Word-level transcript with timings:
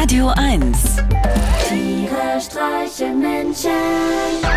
Radio 0.00 0.28
1 0.28 0.96
Tiere 1.68 2.40
streichen 2.40 3.20
Menschen. 3.20 3.70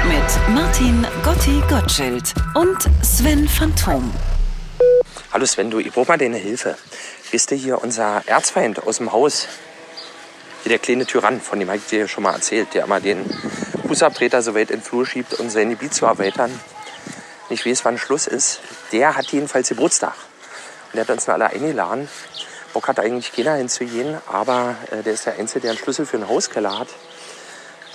mit 0.08 0.56
Martin 0.56 1.06
Gotti 1.22 1.62
Gottschild 1.68 2.34
und 2.56 2.90
Sven 3.04 3.50
Phantom. 3.50 4.10
Hallo 5.34 5.46
Sven, 5.46 5.70
du, 5.70 5.80
ich 5.80 5.92
brauch 5.92 6.08
mal 6.08 6.18
deine 6.18 6.38
Hilfe. 6.38 6.78
Bist 7.30 7.52
du 7.52 7.56
hier 7.56 7.84
unser 7.84 8.24
Erzfeind 8.26 8.88
aus 8.88 9.00
dem 9.00 9.12
Haus? 9.12 9.50
Hier 10.62 10.70
der 10.70 10.80
kleine 10.80 11.06
Tyrann, 11.06 11.42
von 11.42 11.60
dem 11.60 11.68
habe 11.68 11.80
ich 11.80 11.88
dir 11.88 12.08
schon 12.08 12.24
mal 12.24 12.36
erzählt, 12.36 12.74
der 12.74 12.86
immer 12.86 13.02
den 13.02 13.26
Fußabtreter 13.86 14.42
so 14.42 14.56
weit 14.56 14.72
in 14.72 14.78
den 14.78 14.82
Flur 14.82 15.06
schiebt, 15.06 15.34
um 15.42 15.50
sein 15.50 15.72
Gebiet 15.72 15.94
zu 15.94 16.06
erweitern. 16.06 16.58
Nicht 17.50 17.66
weiß, 17.66 17.84
wann 17.84 17.98
Schluss 17.98 18.28
ist. 18.28 18.62
Der 18.94 19.18
hat 19.18 19.26
jedenfalls 19.34 19.68
Geburtstag. 19.68 20.16
Und 20.86 20.96
der 20.96 21.02
hat 21.02 21.10
uns 21.10 21.28
alle 21.28 21.48
eingeladen. 21.48 22.08
Bock 22.74 22.88
hat 22.88 23.00
eigentlich 23.00 23.32
keiner 23.32 23.54
hinzugehen, 23.54 24.18
aber 24.28 24.76
äh, 24.92 25.04
der 25.04 25.14
ist 25.14 25.26
der 25.26 25.38
Einzige, 25.38 25.62
der 25.62 25.72
einen 25.72 25.80
Schlüssel 25.80 26.06
für 26.06 26.18
einen 26.18 26.28
Hauskeller 26.28 26.80
hat. 26.80 26.90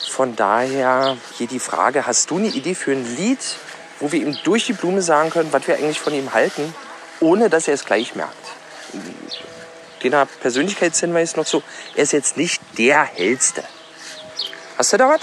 Von 0.08 0.36
daher 0.36 1.16
hier 1.36 1.48
die 1.48 1.58
Frage, 1.58 2.06
hast 2.06 2.30
du 2.30 2.38
eine 2.38 2.48
Idee 2.48 2.74
für 2.74 2.92
ein 2.92 3.16
Lied, 3.16 3.40
wo 3.98 4.10
wir 4.12 4.20
ihm 4.20 4.38
durch 4.44 4.66
die 4.66 4.72
Blume 4.72 5.02
sagen 5.02 5.30
können, 5.30 5.52
was 5.52 5.66
wir 5.66 5.76
eigentlich 5.76 6.00
von 6.00 6.14
ihm 6.14 6.32
halten, 6.32 6.72
ohne 7.20 7.50
dass 7.50 7.68
er 7.68 7.74
es 7.74 7.84
gleich 7.84 8.14
merkt? 8.14 8.34
Kleiner 9.98 10.26
Persönlichkeitshinweis 10.26 11.36
noch 11.36 11.46
so, 11.46 11.62
er 11.96 12.04
ist 12.04 12.12
jetzt 12.12 12.36
nicht 12.36 12.62
der 12.78 13.02
Hellste. 13.02 13.64
Hast 14.76 14.92
du 14.92 14.96
da 14.96 15.08
was? 15.08 15.20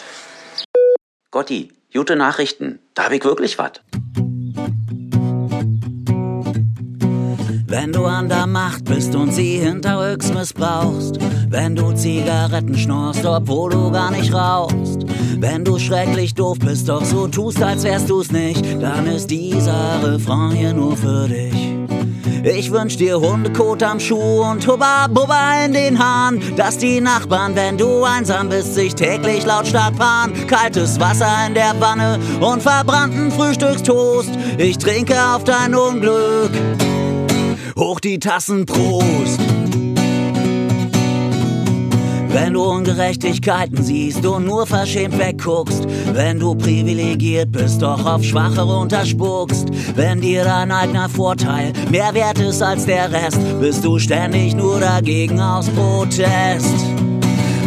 Gotti, 1.31 1.71
gute 1.93 2.17
Nachrichten. 2.17 2.79
Da 2.93 3.05
hab 3.05 3.13
ich 3.13 3.23
wirklich 3.23 3.57
was. 3.57 3.71
Wenn 7.77 7.91
du 7.91 8.05
an 8.05 8.29
der 8.29 8.47
Macht 8.47 8.85
bist 8.85 9.13
und 9.15 9.34
sie 9.34 9.57
hinterrücks 9.57 10.34
missbrauchst, 10.34 11.17
wenn 11.49 11.75
du 11.75 11.91
Zigaretten 11.91 12.77
schnorst, 12.77 13.25
obwohl 13.25 13.70
du 13.70 13.91
gar 13.91 14.11
nicht 14.11 14.34
rauchst, 14.34 15.05
wenn 15.40 15.65
du 15.65 15.77
schrecklich 15.77 16.34
doof 16.34 16.57
bist, 16.59 16.87
doch 16.87 17.03
so 17.03 17.27
tust, 17.27 17.62
als 17.62 17.84
wärst 17.84 18.09
du's 18.09 18.31
nicht, 18.31 18.81
dann 18.81 19.05
ist 19.07 19.29
dieser 19.29 20.01
Refrain 20.01 20.51
hier 20.51 20.73
nur 20.73 20.96
für 20.96 21.27
dich. 21.27 21.76
Ich 22.46 22.71
wünsch 22.71 22.96
dir 22.96 23.20
Hundekot 23.20 23.84
am 23.84 23.99
Schuh 23.99 24.41
und 24.41 24.65
Hubba 24.65 25.07
Bubba 25.07 25.65
in 25.65 25.73
den 25.73 25.99
Haaren, 25.99 26.40
dass 26.55 26.77
die 26.77 27.01
Nachbarn, 27.01 27.57
wenn 27.57 27.77
du 27.77 28.05
einsam 28.05 28.48
bist, 28.48 28.73
sich 28.73 28.96
täglich 28.96 29.46
lautstark 29.46 29.98
paaren. 29.98 30.31
Kaltes 30.48 30.98
Wasser 30.98 31.27
in 31.46 31.55
der 31.55 31.76
Wanne 31.81 32.20
und 32.40 32.63
verbrannten 32.63 33.31
Frühstückstoast. 33.31 34.31
Ich 34.57 34.77
trinke 34.77 35.15
auf 35.21 35.43
dein 35.43 35.76
Unglück. 35.76 36.51
Hoch 37.77 37.99
die 37.99 38.20
Tassen, 38.20 38.65
Prost! 38.65 39.37
Wenn 42.29 42.54
du 42.54 42.63
Ungerechtigkeiten 42.63 43.84
siehst 43.84 44.26
und 44.26 44.45
nur 44.45 44.65
verschämt 44.65 45.20
wegguckst, 45.20 45.85
wenn 46.13 46.40
du 46.40 46.55
privilegiert 46.55 47.51
bist, 47.51 47.81
doch 47.81 48.05
auf 48.05 48.23
Schwachere 48.23 48.77
unterspuckst, 48.77 49.68
wenn 49.93 50.21
dir 50.21 50.46
dein 50.46 50.71
eigener 50.71 51.09
Vorteil 51.09 51.73
mehr 51.91 52.13
wert 52.13 52.40
ist 52.40 52.62
als 52.62 52.85
der 52.85 53.12
Rest, 53.12 53.40
bist 53.59 53.84
du 53.84 53.99
ständig 53.99 54.55
nur 54.55 54.79
dagegen 54.79 55.41
aus 55.41 55.68
Protest. 55.68 56.76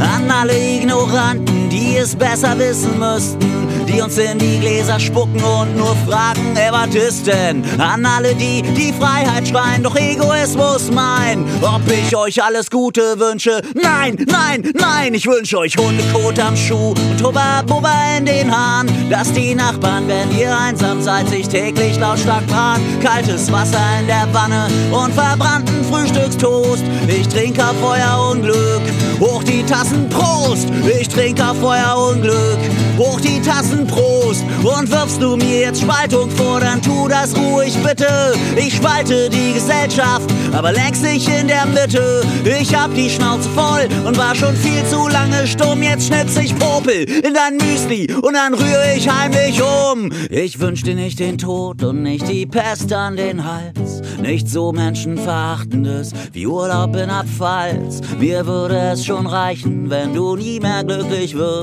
An 0.00 0.30
alle 0.30 0.56
Ignoranten, 0.56 1.57
die 1.78 1.96
es 1.96 2.14
besser 2.14 2.58
wissen 2.58 2.98
müssten, 2.98 3.86
die 3.86 4.00
uns 4.00 4.18
in 4.18 4.38
die 4.38 4.58
Gläser 4.58 4.98
spucken 4.98 5.42
und 5.42 5.76
nur 5.76 5.94
fragen, 6.06 6.56
ey, 6.56 6.72
was 6.72 6.94
ist 6.94 7.26
denn? 7.26 7.62
An 7.78 8.04
alle 8.04 8.34
die, 8.34 8.62
die 8.62 8.92
Freiheit 8.92 9.46
schreien, 9.46 9.82
doch 9.82 9.96
Egoismus 9.96 10.90
meinen, 10.90 11.44
ob 11.62 11.82
ich 11.90 12.16
euch 12.16 12.42
alles 12.42 12.70
Gute 12.70 13.18
wünsche? 13.18 13.62
Nein, 13.74 14.16
nein, 14.28 14.72
nein, 14.74 15.14
ich 15.14 15.26
wünsche 15.26 15.58
euch 15.58 15.76
Hundekot 15.76 16.38
am 16.40 16.56
Schuh 16.56 16.94
und 17.10 17.22
Hubba 17.22 17.62
Bubba 17.62 18.16
in 18.16 18.26
den 18.26 18.50
Haaren, 18.50 18.88
dass 19.10 19.32
die 19.32 19.54
Nachbarn, 19.54 20.08
wenn 20.08 20.36
ihr 20.36 20.56
einsam 20.56 21.00
seid, 21.00 21.28
sich 21.28 21.48
täglich 21.48 21.98
lautstark 21.98 22.46
paaren, 22.48 22.82
kaltes 23.02 23.50
Wasser 23.52 23.80
in 24.00 24.06
der 24.06 24.26
Wanne 24.32 24.66
und 24.90 25.14
verbrannten 25.14 25.84
Frühstückstoast. 25.84 26.84
Ich 27.06 27.28
trinke 27.28 27.62
auf 27.62 27.76
euer 27.82 28.30
Unglück, 28.32 28.82
hoch 29.20 29.44
die 29.44 29.64
Tassen, 29.64 30.08
Prost! 30.08 30.68
Ich 31.00 31.08
trinke 31.08 31.44
auf 31.44 31.62
euer 31.68 32.10
Unglück, 32.10 32.58
hoch 32.96 33.20
die 33.20 33.40
Tassen, 33.42 33.86
Prost! 33.86 34.44
Und 34.62 34.90
wirfst 34.90 35.22
du 35.22 35.36
mir 35.36 35.60
jetzt 35.60 35.82
Spaltung 35.82 36.30
vor, 36.30 36.60
dann 36.60 36.82
tu 36.82 37.08
das 37.08 37.36
ruhig 37.36 37.76
bitte. 37.82 38.34
Ich 38.56 38.76
spalte 38.76 39.28
die 39.30 39.54
Gesellschaft, 39.54 40.28
aber 40.52 40.72
längst 40.72 41.02
nicht 41.02 41.28
in 41.28 41.48
der 41.48 41.66
Mitte. 41.66 42.22
Ich 42.44 42.74
hab 42.74 42.94
die 42.94 43.10
Schnauze 43.10 43.48
voll 43.50 43.88
und 44.06 44.16
war 44.16 44.34
schon 44.34 44.56
viel 44.56 44.84
zu 44.86 45.08
lange 45.08 45.46
stumm. 45.46 45.82
Jetzt 45.82 46.06
schnitz 46.06 46.36
ich 46.36 46.58
Popel 46.58 47.04
in 47.04 47.34
dein 47.34 47.56
Müsli 47.56 48.12
und 48.14 48.34
dann 48.34 48.54
rühre 48.54 48.94
ich 48.96 49.08
heimlich 49.08 49.62
um. 49.62 50.10
Ich 50.30 50.60
wünsch 50.60 50.82
dir 50.82 50.94
nicht 50.94 51.18
den 51.18 51.38
Tod 51.38 51.82
und 51.84 52.02
nicht 52.02 52.28
die 52.28 52.46
Pest 52.46 52.92
an 52.92 53.16
den 53.16 53.44
Hals. 53.44 54.02
Nicht 54.20 54.48
so 54.48 54.72
Menschenverachtendes 54.72 56.12
wie 56.32 56.46
Urlaub 56.46 56.96
in 56.96 57.10
Pfalz. 57.36 58.00
Mir 58.18 58.46
würde 58.46 58.78
es 58.92 59.04
schon 59.04 59.26
reichen, 59.26 59.90
wenn 59.90 60.14
du 60.14 60.36
nie 60.36 60.60
mehr 60.60 60.84
glücklich 60.84 61.36
wirst, 61.36 61.57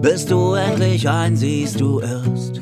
bis 0.00 0.26
du 0.26 0.54
endlich 0.54 1.08
einsiehst, 1.08 1.80
du 1.80 2.00
irrst. 2.00 2.60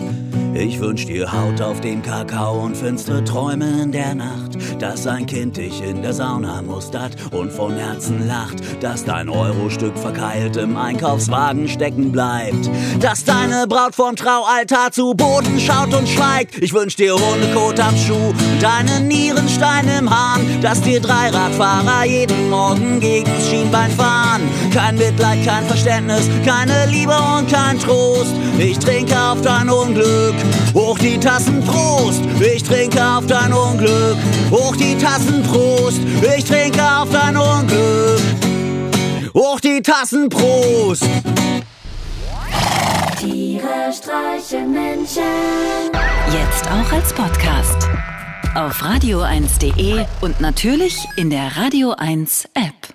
Ich 0.54 0.80
wünsch 0.80 1.06
dir 1.06 1.32
Haut 1.32 1.60
auf 1.60 1.80
den 1.80 2.02
Kakao 2.02 2.64
und 2.64 2.76
finstere 2.76 3.24
Träume 3.24 3.82
in 3.82 3.92
der 3.92 4.14
Nacht, 4.14 4.53
dass 4.78 5.06
ein 5.06 5.26
Kind 5.26 5.56
dich 5.56 5.82
in 5.82 6.02
der 6.02 6.12
Sauna 6.12 6.62
mustert 6.62 7.16
und 7.32 7.52
von 7.52 7.76
Herzen 7.76 8.26
lacht, 8.26 8.56
dass 8.82 9.04
dein 9.04 9.28
Eurostück 9.28 9.96
verkeilt 9.98 10.56
im 10.56 10.76
Einkaufswagen 10.76 11.68
stecken 11.68 12.12
bleibt, 12.12 12.70
dass 13.00 13.24
deine 13.24 13.66
Braut 13.66 13.94
vom 13.94 14.16
Traualtar 14.16 14.92
zu 14.92 15.14
Boden 15.14 15.58
schaut 15.60 15.94
und 15.94 16.08
schweigt. 16.08 16.58
Ich 16.60 16.72
wünsch 16.72 16.96
dir 16.96 17.14
Hundekot 17.14 17.80
am 17.80 17.96
Schuh 17.96 18.14
und 18.14 18.64
einen 18.64 19.08
Nierenstein 19.08 19.88
im 19.98 20.10
Hahn, 20.10 20.40
dass 20.62 20.80
dir 20.80 21.00
drei 21.00 21.30
Radfahrer 21.30 22.04
jeden 22.04 22.50
Morgen 22.50 23.00
gegen's 23.00 23.48
Schienbein 23.48 23.90
fahren. 23.90 24.42
Kein 24.72 24.96
Mitleid, 24.96 25.44
kein 25.44 25.64
Verständnis, 25.66 26.28
keine 26.44 26.86
Liebe 26.86 27.14
und 27.36 27.50
kein 27.50 27.78
Trost. 27.78 28.34
Ich 28.58 28.78
trinke 28.78 29.18
auf 29.18 29.40
dein 29.42 29.68
Unglück. 29.68 30.34
Hoch 30.74 30.98
die 30.98 31.18
Tassen, 31.18 31.62
Prost! 31.64 32.22
Ich 32.40 32.62
trinke 32.62 33.04
auf 33.04 33.26
dein 33.26 33.52
Unglück. 33.52 34.16
Hoch 34.54 34.76
die 34.76 34.96
Tassen, 34.96 35.42
Prost! 35.42 36.00
Ich 36.36 36.44
trinke 36.44 36.80
auf 36.80 37.10
dein 37.10 37.36
Unglück. 37.36 38.20
Hoch 39.34 39.58
die 39.58 39.82
Tassen, 39.82 40.28
Prost! 40.28 41.02
Tiere 43.18 43.92
streichen 43.92 44.72
Menschen. 44.72 45.22
Jetzt 46.32 46.68
auch 46.68 46.92
als 46.92 47.12
Podcast. 47.12 47.88
Auf 48.54 48.80
radio1.de 48.80 50.04
und 50.20 50.40
natürlich 50.40 51.04
in 51.16 51.30
der 51.30 51.56
Radio 51.56 51.90
1 51.98 52.44
App. 52.54 52.93